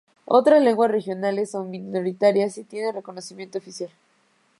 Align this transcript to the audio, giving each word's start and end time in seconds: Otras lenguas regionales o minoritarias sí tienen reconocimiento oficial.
Otras 0.25 0.63
lenguas 0.63 0.89
regionales 0.89 1.53
o 1.53 1.63
minoritarias 1.63 2.53
sí 2.55 2.63
tienen 2.63 2.95
reconocimiento 2.95 3.59
oficial. 3.59 3.91